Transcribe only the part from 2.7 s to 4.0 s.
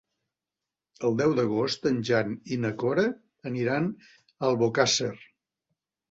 Cora aniran